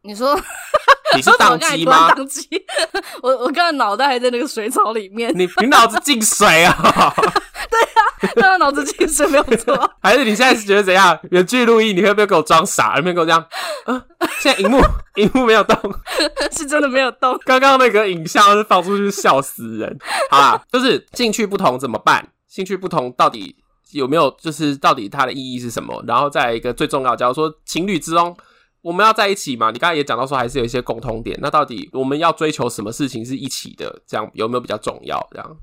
[0.03, 0.39] 你说
[1.17, 2.13] 你是宕机吗？
[2.15, 2.47] 宕机，
[3.23, 5.33] 我我刚才脑袋还在那个水草里面。
[5.35, 6.75] 你你脑子进水啊？
[7.71, 9.91] 对啊，刚刚脑子进水没有错。
[10.03, 11.19] 还是你现在是觉得怎样？
[11.31, 12.97] 远距录音，你会不会给我装傻？
[12.99, 13.43] 有没有给我这样？
[13.87, 14.03] 嗯，
[14.41, 14.79] 现在荧幕
[15.15, 15.77] 荧幕没有动，
[16.53, 17.41] 是真的没有动。
[17.47, 19.99] 刚刚那个影像是放出去笑死人。
[20.31, 22.29] 好啦，就是兴趣不同怎么办？
[22.47, 23.57] 兴趣不同到底
[23.93, 24.31] 有没有？
[24.41, 26.05] 就是到底它的意义是什么？
[26.07, 28.37] 然后再一个最重要，假如说情侣之中。
[28.83, 29.71] 我们要在一起嘛？
[29.71, 31.35] 你刚才也讲到说，还是有一些共通点。
[31.41, 34.03] 那到底我们要追求什么事情是一起的？
[34.07, 35.27] 这样有没有比较重要？
[35.31, 35.57] 这样？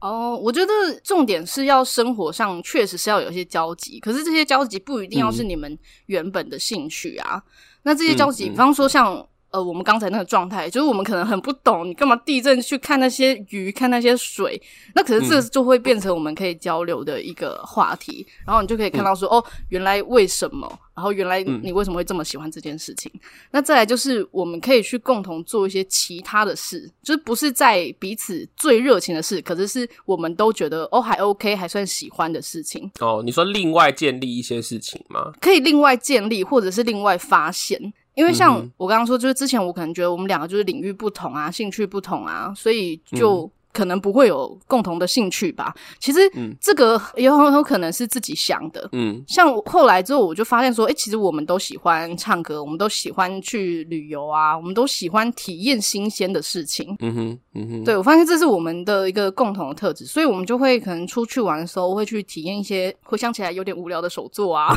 [0.00, 0.72] 哦，我觉得
[1.04, 7.36] 重点是要生活上确实是要有一些交集，可是这些交集不一定要是你们原本的兴趣啊。
[7.36, 7.52] 嗯、
[7.84, 9.24] 那这些交集，比方说像。
[9.54, 14.60] 呃，我们刚才那个状态，就是我们可能很不懂，你干嘛地震去看那些鱼，看那些水？
[14.96, 20.68] 那可是这就会变成我们可以交流的一个话题，嗯、然后你就可以看到说，嗯、哦，原来为什么？
[20.96, 23.08] 然后原来你为什么会这么喜欢这件事情？
[23.14, 23.20] 嗯、
[23.52, 32.90] 那再来就是我们可以去共同做一些其他的事，就是不是在彼此最热情的事，可是是我们都觉得哦还 OK，还算喜欢的事情。
[32.98, 35.32] 哦，你说另外建立一些事情吗？
[35.40, 37.92] 可以另外建立，或者是另外发现。
[38.14, 43.50] 因为像我刚刚说，就是之前我可能觉得我们两个就是领域不同啊，兴趣不同啊，所以就。
[43.74, 45.74] 可能不会有共同的兴趣吧。
[45.98, 46.20] 其实，
[46.60, 48.88] 这个也很有可能是自己想的。
[48.92, 56.96] 嗯，像后来之后，我就发现说，哎，其实我们都喜欢唱歌，我们都喜欢去旅游啊，我们都喜欢体验新鲜的事情。
[57.00, 57.84] 嗯哼，嗯哼。
[57.84, 64.72] 对，我发现这是我们的一个共同的特质，所以我们就会可能出去玩的时候，会去体验一些回想起来有点无聊的手作啊。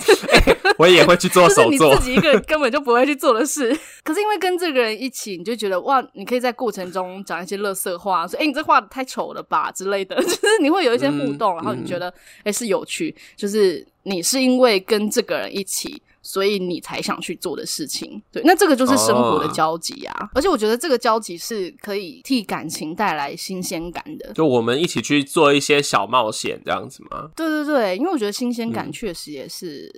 [0.76, 3.74] 我也会去做手作， 你自己一个人根本就不会去做的事。
[4.04, 7.69] 可是因为跟这个人一起，你就觉得哇，你可以在过程中讲一些乐。
[7.74, 12.12] 色画说：“哎、欸，你这画的太丑了吧之类的，就是你会有一些互动，嗯、然后你觉得
[12.44, 18.20] 哎、是有趣，就是你是因为跟这个人一起，所以你才想去做的事情。
[18.32, 20.24] 对，那这个就是生活的交集啊。
[20.24, 24.32] 哦、而且我觉得这个交集是可以替感情带来新鲜感的。
[24.34, 27.30] 就我们一起去做一些小冒险，这样子吗？
[27.36, 29.90] 对对对，因为我觉得新鲜感确实也是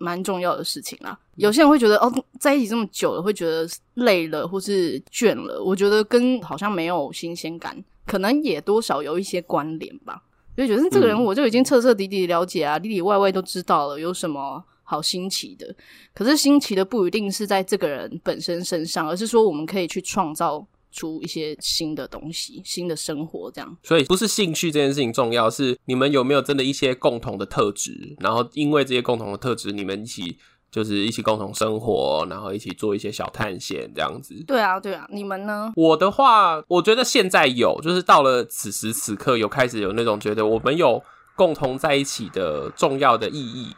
[0.00, 1.10] 蛮重要的事情啦。
[1.10, 5.62] 嗯、有些人会觉得哦，在一起这么久了，会觉得累了或是倦了。
[5.62, 10.22] 我觉得跟好像没有新鲜感，可能也多少有一些关联吧。
[10.56, 15.74] 就觉得这个人我就已经彻彻底底了解啊，里里外外都知道了，有什么好新奇的？
[16.12, 23.76] 可是新奇的不一定是在这个人本身身上，而是说我们可以去创造出一些新的东西、新的生活这样。
[23.82, 30.38] 所以不是兴趣这件事情重要，是你们有没有真的一些共同的特质，然后因为这些共同的特质，你们一起。
[30.72, 34.40] 就是一起共同生活，然后一起做一些小探险这样子。
[34.46, 35.72] 对啊，对啊，你们呢？
[35.74, 41.02] 我的话，我觉得现在有，就是到了此时此刻，有开始有那种觉得我们有
[41.34, 43.74] 共同在一起的重要的意义。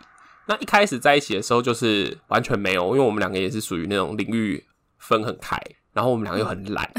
[0.46, 4.62] 那一开始在一起的时候，就是完全没有，因为我们两个也是属于那种领域
[4.98, 5.58] 分很开，
[5.92, 6.90] 然后我们两个又很懒。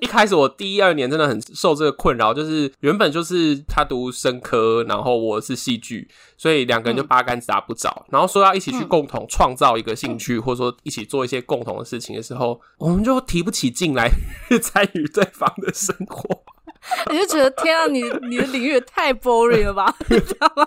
[0.00, 7.88] 一开始我第一二年真的很受这个困扰，就是原本就是他读生科，然后我是戏剧，所以两个人就八竿子打不着。
[8.06, 14.10] 嗯、然后说要一起去共同创造一个兴趣，嗯、或者说一起做一些共同的事情的时候，我们就提不起劲来
[14.48, 16.42] 去 参与对方的生活。
[17.10, 19.94] 你就觉得天啊，你你的领域也太 boring 了吧？
[20.10, 20.66] 你知道吗？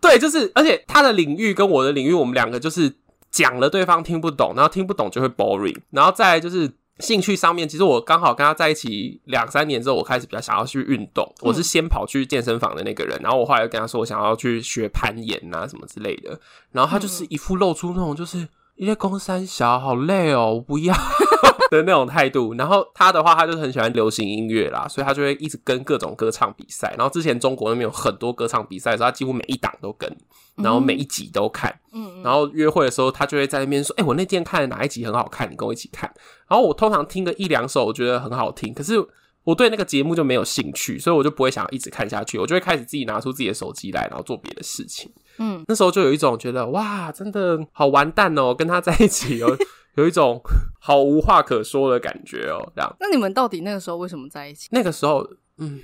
[0.00, 2.92] 对，就是而且他的领域跟我的领域，我们两个就是
[3.34, 6.72] 讲了对方听不懂，然后听不懂就会 boring，然后再来就是。
[7.00, 11.28] 兴趣上面，其实我刚好跟他在一起两三年之后，我开始比较想要去运动。
[11.40, 16.38] 我是先跑去健身房的那个人，然后我后来又跟他说，我想要去学攀岩啊什么之类的。
[16.70, 20.94] 然后他就是一副露出那种就是一些公三小好累哦，我不要
[21.70, 22.54] 的那种态度。
[22.54, 26.94] 然后他的话，他就很喜欢流行音乐啦，所以他就会一直跟各种歌唱比赛。
[26.98, 30.10] 然后之前中国那边有很多歌唱比赛的时候，他几乎每一档都跟。
[30.56, 36.08] 然后每一集都看，嗯，然后约会的时候，他就会在那边说：“哎，我那天看的哪一集很好看，你跟我一起看。”
[36.46, 38.94] 然后我通常听个一两首，我觉得很好听，可是
[39.42, 45.10] 我对那个节目就没有兴趣，所以我就不会想要一直看下去，我就会开始自己拿出自己的手机来，然后做别的事情。
[45.38, 49.56] 嗯，那时候就有一种觉得哇，真的好完蛋哦， 跟他在一起有
[49.96, 50.40] 有一种
[50.80, 52.96] 好无话可说的感觉哦，这样。
[53.00, 54.68] 那你们到底那个时候为什么在一起？
[54.70, 55.26] 那个时候，
[55.58, 55.80] 嗯，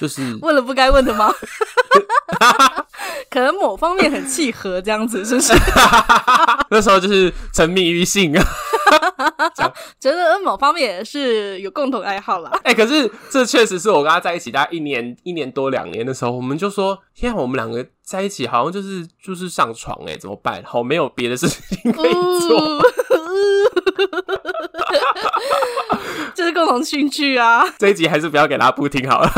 [0.00, 1.32] 就是问了不该问的吗？
[3.30, 5.52] 可能某方面很契合，这样子是不是？
[6.70, 8.44] 那时候就是沉迷于性啊，
[10.00, 12.50] 觉得某方面也是有共同爱好啦。
[12.64, 20.62] 哎、欸，可是这确实是我跟他在一起大概一年、一年多两年的时候，我们就说，天啊，我们两个在一起好像就是就是上床哎、欸，怎么办？
[20.64, 22.58] 好，没有别的事情可以做。
[22.58, 22.82] 呃
[26.34, 27.64] 就是共同兴趣啊！
[27.78, 29.30] 这一集还是不要给大家不听好了。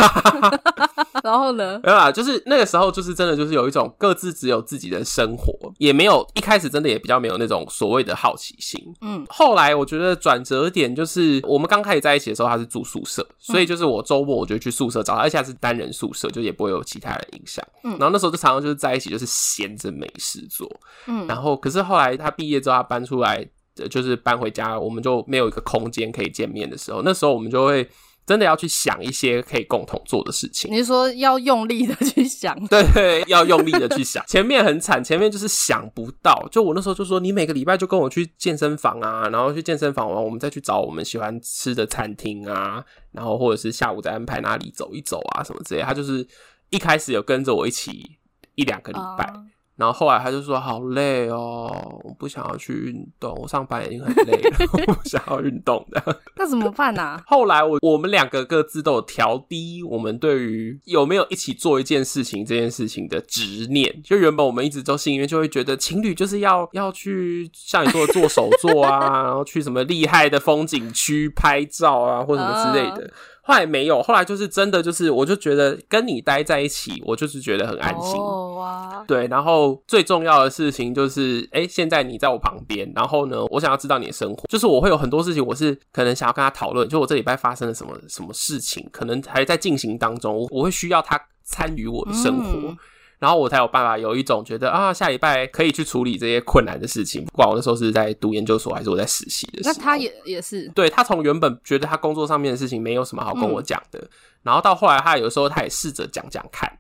[1.29, 1.79] 然后呢？
[1.85, 8.83] 没有啦，就是那个时候，就是真的，就是有一种各自只有自己的生活，也没有一开始真的也比较没有那种所谓的好奇心。
[9.03, 17.65] 嗯，后来我觉得转折点就是我们刚开始在一起的时候，他是住宿舍，所以就是我周末我就去宿舍找他，而且是单人宿舍，就也不会有其他人影响。
[17.85, 20.67] 嗯，然后那时候就常常就是在一起，就是闲着没事做。
[21.07, 23.49] 嗯，然后可是后来他毕业之后，他搬出来。
[23.89, 27.89] 就是搬回家，我们就没有一个空间可以见面的时候，那时候我们就会
[28.29, 30.71] 真的要去想一些可以共同做的事情。
[30.71, 32.55] 你是说要用力的去想？
[32.67, 34.23] 对，对，要用力的去想。
[34.29, 36.47] 前面很惨，前面就是想不到。
[36.53, 45.81] 就我那时候就说，你每个礼拜就跟我去健身房啊，然后去健身房完，我们再去找我们喜欢吃的餐厅啊，然后或者是下午再安排哪里走一走啊什么之类。
[45.81, 46.27] 他就是
[46.69, 48.19] 一开始有跟着我一起
[48.57, 49.25] 一两个礼拜。
[49.25, 51.71] Uh 然后后来他就说好累哦，
[52.03, 56.03] 我不想要去运动，我上班已经很累了，我不想要运动的。
[56.37, 57.23] 那怎么办呢、啊？
[57.29, 64.03] 后来我我们两个各自都有调低我们对于有没有一起做一件事情这件事情的执念。
[64.03, 73.07] 就原本我们一直都心里面就会觉得情侣就是要要去像你说的做手作啊， 然后去什么厉害的风景区拍照啊，或什么之类的。
[73.07, 73.13] Uh.
[73.49, 78.21] 后来没有，后来就是真的，就是我就觉得跟你待在一起，我就是觉得很安心。
[78.21, 79.07] Oh.
[79.07, 92.69] 对，然后最重要的事情就是，哎，现在你在我旁边，然后呢，我想要知道你的生活，就是我会有很多事情，我是可能想要跟他讨论，就我这礼拜发生了什么什么事情，可能还在进行当中，我会需要他参与我的生活。
[92.69, 92.77] 嗯
[93.19, 97.25] 然后我才有办法有一种觉得啊，下礼拜可以去处理这些困难的事情。
[97.25, 99.75] 不管我那时候是在读研究所，还是我在实习的时候。
[99.75, 104.09] 那他也也是，对，他从原本觉得他工作上面的事情没有什么好跟我讲的，嗯、
[104.45, 106.71] 然后到后来他有时候他也试着讲讲看。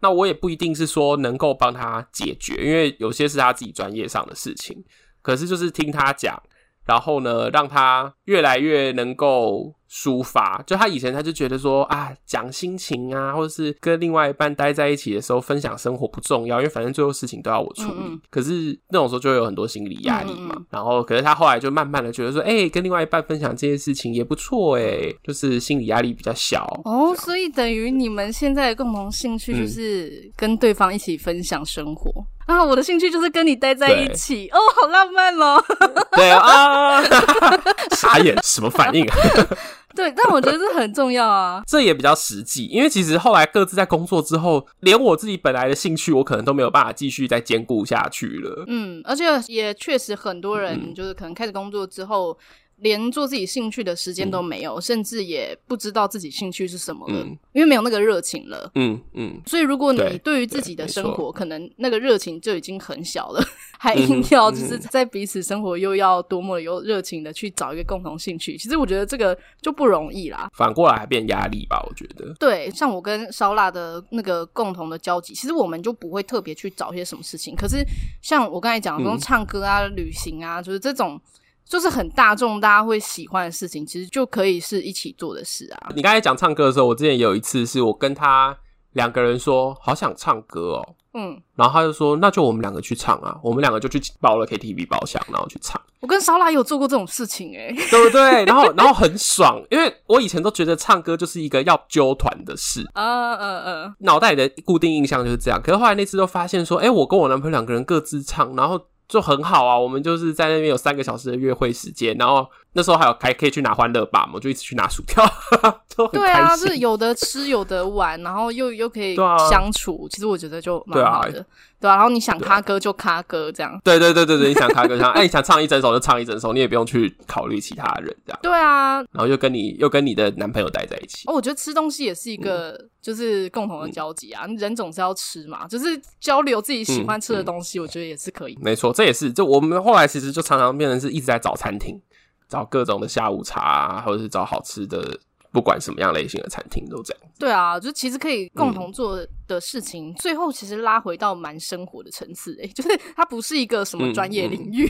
[0.00, 4.84] 那我也不一定是说能够帮他解决，因为有些是他自己专业上的事情。
[5.20, 6.40] 可是就是听他讲，
[6.88, 17.98] 然后呢，让他越来越能够抒发，就他以前他就觉得说啊，讲心情啊，或者是跟另外一半待在一起的时候分享生活不重要，因为反正最后事情都要我处理。
[17.98, 20.56] 嗯嗯，可是那种时候就会有很多心理压力嘛。
[20.70, 26.64] 然后，可是他后来就慢慢的觉得说，哎、欸，跟另外一半分享这些事情也不错，哎，就是心理压力比较小。
[26.84, 32.10] 哦，所以等于你们现在的共同兴趣就是跟对方一起分享生活。
[32.48, 35.62] 嗯啊，我的兴趣就是跟你待在一起哦，好浪漫哦。
[36.16, 37.02] 对啊，
[37.92, 39.16] 傻眼，什么反应啊？
[39.94, 41.62] 对，但我觉得这很重要啊。
[41.66, 48.64] 这也比较实际，因为其实后来各自在工作之后，连我自己本来的兴趣，我可能都没有办法继续再兼顾下去了。
[48.66, 52.36] 嗯，而且也确实很多人就是可能开始工作之后。
[52.80, 58.70] 连做自己兴趣的时间都没有，嗯，甚至也不知道自己兴趣是什么了，嗯，因为没有那个热情了。
[58.74, 59.40] 嗯嗯。
[59.46, 63.42] 所以，如果你对于自己的生活，可能那个热情就已经很小了，
[63.78, 70.48] 还硬要就是在彼此生活又要多么有热情的去找一个共同兴趣，其实我觉得这个就不容易啦。
[70.56, 71.84] 反过来还变压力吧？
[71.88, 72.32] 我觉得。
[72.38, 77.56] 对，像我跟烧腊的那个共同的交集，其实我们就不会特别去找些什么事情。
[77.56, 77.84] 可是，
[78.22, 81.20] 像我刚才讲的，说唱歌啊、旅行啊，就是这种。
[81.68, 85.90] 就是很大众，大家会喜欢的事情，其实就可以是一起做的事啊。
[85.94, 88.56] 你刚才讲唱歌的时候，我之前也有一次是我跟他
[88.92, 95.78] 两个人说，好想唱歌哦，嗯，然后他就说，那就我们两个去唱啊，我们两个就去包了 KTV 包厢，然后去唱。
[96.00, 98.44] 我跟烧腊有做过这种事情诶、欸，对不对？
[98.46, 105.60] 然后 然后很爽，因为我以前都觉得唱歌就是一个要揪团的事啊，嗯 嗯，脑袋里的固定印象就是这样。
[105.62, 108.80] 可是后来那次都发现说，哎，我跟我男朋友两个人各自唱，然后。
[109.08, 112.46] 就很好啊，我们就是在那边有三个小时的约会时间，然后
[112.78, 115.26] 那时候还有还可以去拿欢乐吧嘛，我就一直去拿薯条，
[115.90, 116.20] 就很开心。
[116.20, 119.16] 对啊，就是有的吃有的玩，然后又又可以
[119.50, 121.44] 相处，啊、其实我觉得就蛮好的。
[121.80, 123.80] 对啊，然后你想咖歌就咖歌这样。
[123.82, 128.38] 对对对对对，你想咖歌，想 哎，你想唱一整首就唱一整首，你也不用去考虑其他人这样。
[128.40, 131.24] 对啊，然后又跟你又跟你的男朋友待在一起。
[131.26, 138.56] 哦，我觉得吃东西也是一个就是共同的交集啊，嗯、人总是要吃嘛，就是交流自己喜欢吃的东西，我觉得也是可以。
[138.62, 142.00] 没错，这也是就我们后来其实就常常变成是一直在找餐厅，
[142.48, 145.20] 找各种的下午茶啊，或者是找好吃的。
[145.50, 147.22] 不管什么样类型的餐厅都这样。
[147.38, 152.54] 对啊，就其实可以共同做的事情，嗯、最后其实拉回到蛮生活的层次。
[152.60, 154.86] 诶， 就是它不是一个什么专业领域，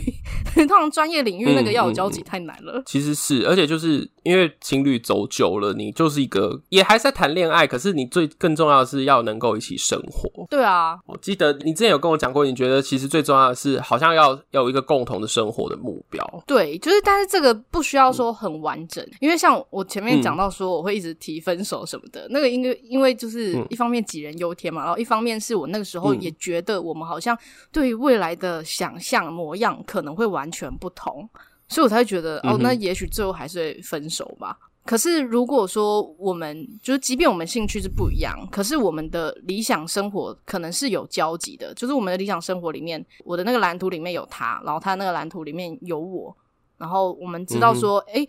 [0.56, 2.82] 嗯嗯、通常专业领域那个要有交集太难了。
[2.84, 10.28] 其实是，而且就是因为情侣走久了，你就是一个也还是在谈恋爱，可是你最更重要的是要能够一起生活。
[10.50, 16.44] 对啊，我记得你之前有跟我讲过，你觉得其实最重要的是好像要要有一个共同的生活的目标。
[16.46, 20.48] 对，就是但是这个不需要说很完整，嗯、因为像我前面讲到。
[20.48, 27.36] 说我会一直提分手什么的，那个因为因为就是一方面杞人忧天嘛，然后一方面是我那个时候也觉得我们好像
[27.72, 31.28] 对于未来的想象模样可能会完全不同，
[31.68, 34.58] 所以我才会觉得哦，那也许最后还是会分手吧。
[34.84, 46.34] 可是如果说我们就是即便我们兴趣是不一样，可是我们的理想生活可能是有交集的，就是我们的理想生活里面，我的那个蓝图里面有他，然后他那个蓝图里面有我，
[46.78, 48.26] 然后我们知道说，哎。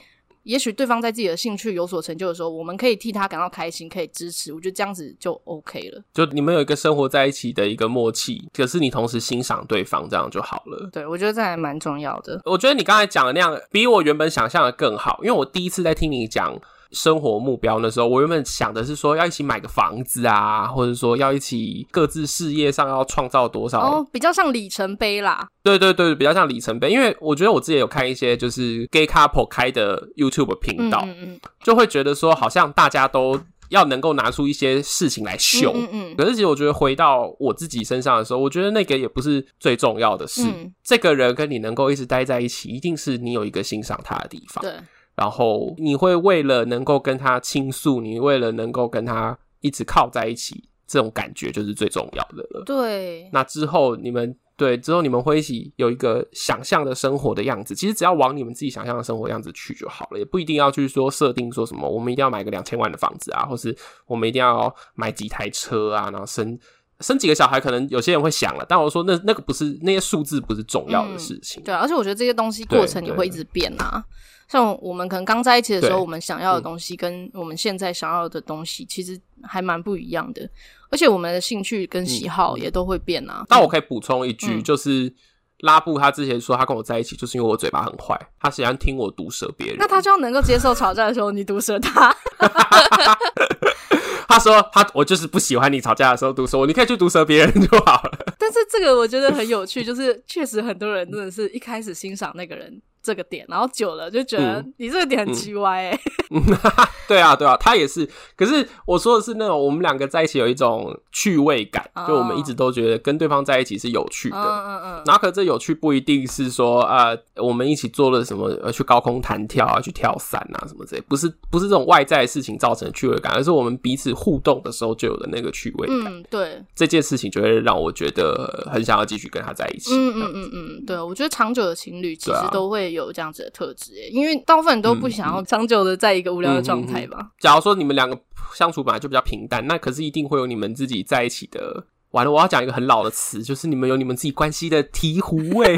[0.50, 4.52] 也许对方在自己的兴趣有所成就的时候，我们可以替他感到开心，可以支持。
[4.52, 6.02] 我觉得这样子就 OK 了。
[6.12, 10.90] 就你们有一个生活在一起的一个默契，可是你同时欣赏对方，这样就好了。
[10.92, 12.42] 对，我觉得这还蛮重要的。
[12.46, 15.20] 我觉得你刚才讲的那样，比我原本想象的更好。
[15.22, 16.60] 因为我第一次在听你讲
[16.92, 25.48] 生活目标的时候，我原本想的是说要一起买个房子啊，或者说要一起各自事业上要创造多少，哦，比较像里程碑啦。
[25.64, 26.90] 对对对，比较像里程碑。
[26.90, 35.72] 因为我觉得我自己有看一些就是 gay couple 开的 YouTube 频道，嗯嗯嗯，就会觉得说好像大家都要能够拿出一些事情来秀。
[35.76, 36.16] 嗯，嗯嗯。
[36.18, 40.42] 可是其实我觉得回到我自己身上的时候，我觉得那个也不是最重要的事。
[40.44, 44.64] 嗯，这个人跟你能够一直待在一起，一定是你有一个欣赏他的地方。
[44.64, 44.74] 对。
[45.20, 52.64] 然后你会为了能够跟他倾诉，你为了能够跟他一直靠在一起，这种感觉就是最重要的了。
[52.66, 53.30] 对。
[53.34, 63.76] 那之后你们对之后你们会一起有一个想象的生活的样子，其实只要往你们自己想象的生活样子去就好了，也不一定要去说设定说什么我们一定要买个两千万的房子啊，或是
[64.08, 66.58] 我们一定要买几台车啊，然后生
[67.02, 71.62] 生几个小孩，可能有些人会想了，但我说那那个不是那些数字不是重要的事情。
[71.62, 74.02] 嗯、对，而且我觉得这些东西过程也会一直变啊。
[74.50, 80.50] 像我们可能刚在一起的时候，我们想要的东西跟我们现在想要的东西，其实还蛮不一样的。
[80.90, 83.46] 而且我们的兴趣跟喜好也都会变啊。
[83.48, 85.14] 那、嗯、我可以补充一句，嗯、就是
[85.60, 89.76] 拉布他之前说他跟我在一起，就是因为我嘴巴很坏，他喜欢听我毒舌别人。
[89.78, 92.16] 那他就要能够接受吵架的时候你毒舌他。
[94.28, 98.12] 他说他我就是不喜欢你吵架的时候毒舌我，你可以去毒舌别人就好了。
[98.40, 102.82] 但是这个我觉得很有趣，就是确实很多人真的是一开始欣赏那个人。
[103.10, 106.00] 这个点，然后久了就觉得你这个点很奇歪哎、欸。
[106.30, 106.44] 嗯，
[107.10, 108.08] 对啊，对啊，他也是。
[108.36, 114.38] 可是我说的是那种我们两个在一起有一种趣味感，哦、就我们一直都觉得跟对方在一起是有趣的。
[114.38, 115.04] 嗯嗯嗯。
[115.08, 126.14] 然后可这有趣不一定是说啊、呃，我们一起做了什么，呃，去高空弹跳啊，去跳伞啊什么之类，不是不是这种外在的事情造成的趣味感，而是我们彼此互动的时候就有的那个趣味感。
[126.14, 126.64] 嗯，对。
[126.76, 129.96] 这件事情就会让我觉得很想要继续跟他在一起。
[129.96, 137.18] 嗯嗯嗯嗯，对，我觉得长久的情侣其实都会有这样子的特质，因为大部分人都不想要长久的在一个无聊的状态吧。
[137.20, 138.20] 嗯嗯嗯、假如说你们两个
[138.54, 141.86] 相处本来就比较平淡，那可是一定会有你们自己在一起的。
[142.12, 145.76] 完了，我要讲一个很老的词，就是你们有你们自己关系的醍醐味。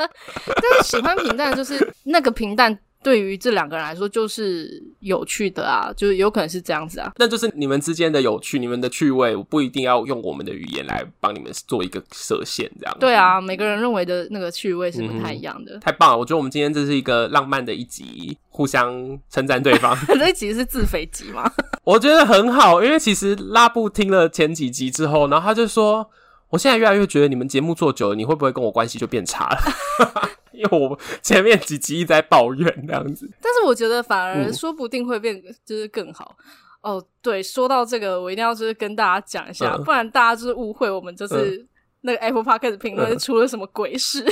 [0.46, 2.78] 但是喜欢平淡，就是那个平淡。
[3.06, 7.12] 对于这两个人来说，就是有趣的啊，就是有可能是这样子啊。
[7.18, 12.98] 那就是你们之间的有趣，你们的趣味，我不一定要用我们的语言来帮你们做一个设限，这样子。
[12.98, 15.76] 对啊，每个人认为的那个趣味是不太一样的。
[15.76, 19.96] 嗯、太棒了，我觉得我们今天这是一个浪漫的一集，互相称赞对方。
[20.18, 21.48] 这一集是自肥集吗？
[21.86, 26.10] 我觉得很好，因为其实拉布听了前几集之后，然后他就说
[26.50, 29.58] ：“我现在越来越觉得你们节目做久了，你会不会跟我关系就变差了？”
[30.52, 36.36] 因为我前面几集一直在抱怨这样子，但是我觉得反而说不定会变，就是更好。
[36.82, 41.66] 嗯、哦，对，说到这个，我一定要就是跟大家讲一下，嗯、不然大家就是误会我们就是
[42.02, 44.24] 那个 Apple Podcast 评论出了什么鬼事。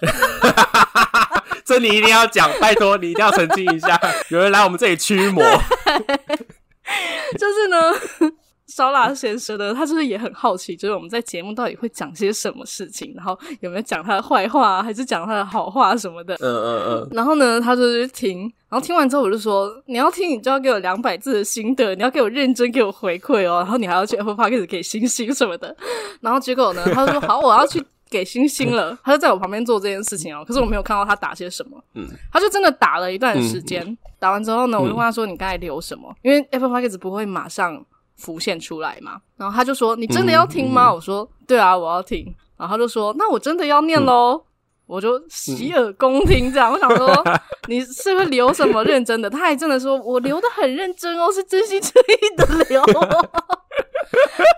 [1.64, 5.42] 这你一定要讲，拜托你一定要澄清一下，有人来我们这里驱魔，
[7.38, 8.32] 就是呢。
[8.70, 16.34] 烧腊先生呢，他是不是也很好奇，就是我们在节目到底会讲些什么事情，然后有没有讲他的坏话，还是讲他的好话什么的？
[16.36, 17.08] 嗯嗯嗯。
[17.10, 25.76] 然后呢，他就去听，然后听完之后，我就说：你要听，你就要给我两百字的心得，你要给我认真给我回馈哦，然后你还要去 Apple Podcast 给星星什么的。
[26.22, 28.96] 然后结果呢，他就说：好，我要去给星星了。
[29.02, 31.82] 他就在我旁边做这件事情哦，可是我没有看到他打些什么。
[31.94, 32.06] 嗯。
[32.32, 36.14] 他就真的打了一段时间，嗯、打完之后呢，我就问他说：你刚才留什么？
[36.22, 37.84] 因为 Apple Podcast 不会马上。
[38.20, 42.24] 浮现出来嘛，然后他就说：“你真的要听吗？”嗯、我说：“对啊，我要听。”
[42.56, 44.36] 然后他就说：“那我真的要念喽。
[44.36, 44.44] 嗯”
[44.90, 46.72] 我就洗耳恭听，这样。
[46.72, 47.24] 嗯、 我想说，
[47.68, 49.30] 你是不是留什么认真的？
[49.30, 52.82] 他还真的说：“我留的很认真哦，是真心真意的留。”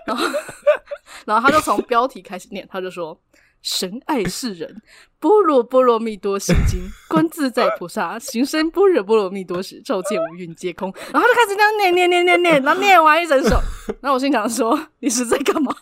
[0.07, 0.25] 然后，
[1.25, 3.17] 然后他就从标题开始念，他就说。
[3.63, 4.81] 神爱世人，
[5.19, 10.93] 般若波罗蜜多心经， 观自在菩萨行深般若波罗蜜多时，照见五蕴皆空。
[11.11, 13.59] 然后他就开始这样念念念念念，然后念完一整首。
[14.01, 15.73] 然后我心想说：“你是在干嘛？”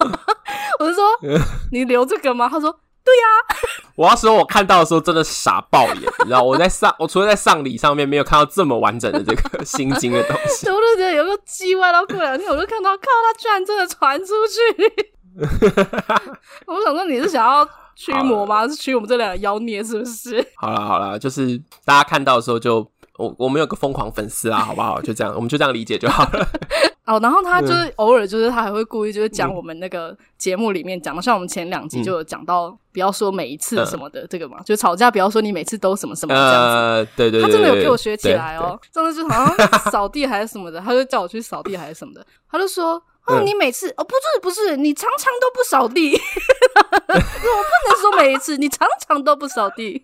[0.80, 1.04] 我就说
[1.74, 2.72] ：“你留这个吗？”他说
[3.04, 3.58] ：“对呀、啊。”
[3.96, 10.70] 我要说，我看到的时候真的傻爆眼，你知道我在上，我除了在丧礼上面没有看到这么完整的这个心经的东西。
[10.70, 15.11] 我就觉得有个机歪，然后过两天我就看到，靠，他居然真的传出去。
[16.68, 18.68] 我想说你是想要驱魔吗？
[18.68, 20.46] 是驱我们这两个妖孽是不是？
[20.58, 22.80] 好了好了，就是大家看到的时候就
[23.18, 25.00] 我我们有个疯狂粉丝啊，好不好？
[25.04, 26.48] 就这样，我们就这样理解就好了。
[27.06, 37.12] 哦，然后他就是偶尔就是他还会故意就是讲我们那个节目里面讲的，嗯、像我们前两集就有讲到，不要说每一次什么的这个嘛，嗯、就吵架不要说你每次都什么什么这样子。
[37.18, 38.80] 对对，他真的有给我学起来哦。
[38.94, 43.02] 真的就好像扫地还是什么的，他就叫我去扫地还是什么的，他就说。
[43.28, 46.14] 哦，你每次哦，不是不是，你常常都不扫地。
[47.08, 50.04] 我不能说每一次，你常常都不扫地。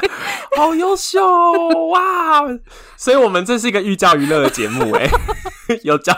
[0.56, 1.20] 好优秀
[1.88, 2.42] 哇！
[2.96, 5.08] 所以我们这是一个寓教于乐的节目诶，
[5.84, 6.16] 有教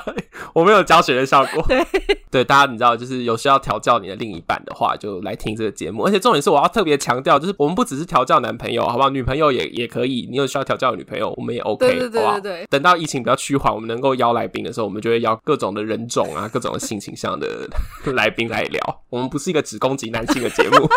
[0.52, 1.64] 我们有教学的效果。
[1.68, 1.84] 对
[2.30, 6.04] 对，大家你知道，就是有需要调教你的另一半的话，就来听这个节目。
[6.04, 9.10] 而且重点是，我要特别强调，就是我们不只是调教男朋友，好不好？
[9.10, 10.28] 女朋友也也可以。
[10.30, 12.66] 你有需要调教的女朋友，我们也 OK，对对对对对。
[12.70, 16.48] 等到疫情比较趋缓，我们能够邀来宾的时候，我们就会邀各种的人种啊。
[16.52, 17.68] 各种的性倾向的
[18.12, 20.88] 来宾来聊，我们不是一个只攻击男性的节目。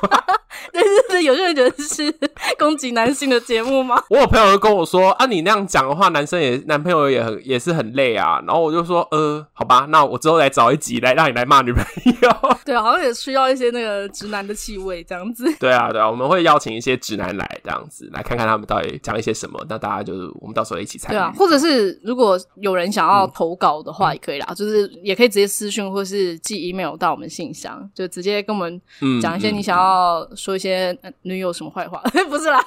[0.71, 2.13] 对对对，有些人觉得是
[2.57, 4.01] 攻击男性的节目吗？
[4.09, 8.41] 我有朋友就跟我说啊，你那样讲的话，男生也男朋友也很也是很累啊。
[8.45, 11.83] 然后我就说，呃，好吧，那我之后来找一集来让你来骂女朋
[12.21, 12.31] 友。
[12.65, 15.45] 对，好像也需要一些那个直男的气味这样子。
[15.59, 19.63] 对啊，对啊，我们会邀请一些直男来这样子，来看看他们到底讲一些什么。
[19.69, 21.13] 那大家就是我们到时候一起参与。
[21.13, 28.81] 对啊，或者是如果有人想要投稿的话，也可以啦，嗯、就是也可以直接私讯或是寄 email 到我们信箱，就直接跟我们
[29.21, 32.63] 讲一些你想要说一些女友什么坏话，嗯、 不是啦，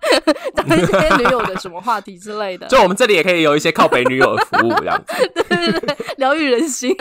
[0.54, 2.66] 讲一些女友的什么话题之类的。
[2.68, 5.14] 就我们这里也可以有一些靠北女友的服务，这样子。
[5.48, 6.96] 对对对，疗愈人心，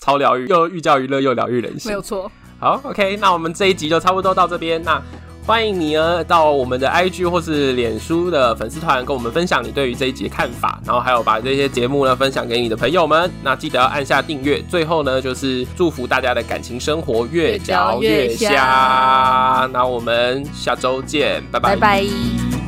[0.00, 2.30] 超疗愈，又寓教于乐又疗愈人心，没有错。
[2.58, 4.82] 好，OK，那我们这一集就差不多到这边。
[4.82, 5.00] 那
[5.46, 13.30] 欢迎你呢到我们的 IG 或是脸书的粉丝团，跟我们分享你对于这一集的看法，然后还有把这些节目呢分享给你的朋友们。
[13.42, 14.62] 那记得要按下订阅。
[14.62, 18.50] 最后呢，就是祝福大家的感情生活越嚼越香。
[19.70, 21.76] 那我们下周见，拜拜。
[21.76, 22.63] 拜拜。